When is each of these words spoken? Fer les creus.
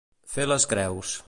Fer 0.35 0.47
les 0.51 0.65
creus. 0.73 1.17